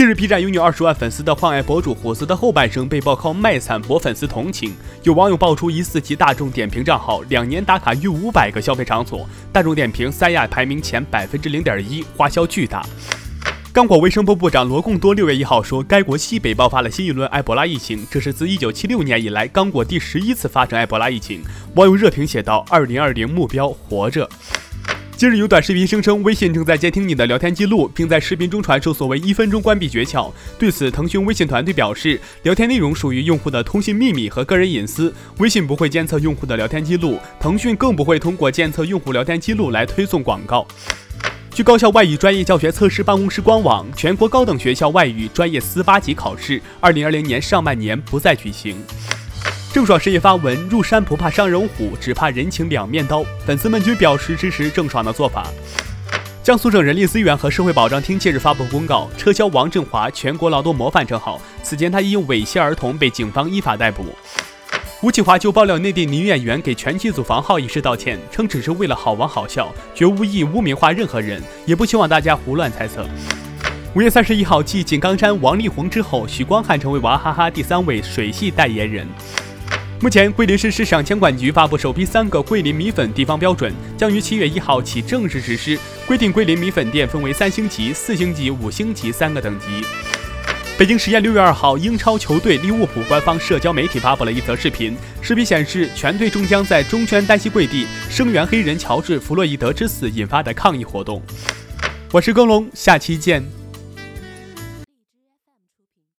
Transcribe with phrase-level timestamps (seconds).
[0.00, 4.72] 近日，B 站拥有二十万粉丝的换爱博主虎子的后半生被曝靠卖惨博粉丝同情。
[5.02, 12.82] 有网友爆出疑似其大众点评账号两年打卡逾五百个消费场所，大众点评三亚排名前百分之零点一，花销巨大。
[13.74, 21.42] 刚果卫生部部长罗贡多六月一号说，该国西北爆发了新一轮埃博拉疫情，这是自一九七六年以来刚果第十一次发生埃博拉疫情。
[21.74, 24.26] 网友热评写道：“二零二零目标活着。”
[25.20, 30.32] 今日有短视频声称微信正在监听你的聊天记录，并在视频中传授所谓一分钟关闭诀窍。
[30.58, 40.66] 对此，腾讯微信团队表示，聊天内容属于用户的通信秘密和个人隐私，微信不会监测用户的聊天记录，腾讯更不会通过监测用户聊天记录来推送广告。
[41.52, 48.82] 据高校外语专业教学测试办公室官网，全国高等学校外语专业四八级考试，二零二零年上半年不再举行。
[49.72, 53.24] 郑爽深夜发文：入山不怕伤人虎，只怕人情两面刀。
[53.46, 55.46] 粉丝们均表示支持郑爽的做法。
[56.42, 61.40] 江苏省人力资源和社会保障厅近日发布公告，撤销王振华全国劳动模范称号。
[61.62, 64.04] 此前他因猥亵儿童被警方依法逮捕。
[65.02, 73.06] 吴启华就爆料内地女演员给全剧组房号一事道歉，称只是为了好玩好笑，绝无意污名化任何人，也不希望大家胡乱猜测。
[73.94, 79.06] 五月三十一号，继井冈山王力宏之后，许光汉成为娃哈哈第三位水系代言人。
[80.02, 89.66] 目前，桂林市市场监管局发布首批三个桂林米粉地方标准，将于七月一号起正式实施，规定桂林米粉店分为三星级、四星级、五星级三个等级。
[90.78, 101.22] 北京时间六月二号，英超球队利物浦官方社交媒体发布了一则视频，视频显示全队终将在中圈单膝跪地声援黑人乔治·弗洛伊德之死引发的抗议活动。
[102.10, 103.59] 我是耕龙，下期见。